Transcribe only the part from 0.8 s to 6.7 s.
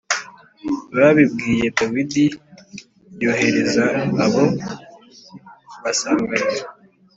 Babibwiye Dawidi yohereza abo kubasanganira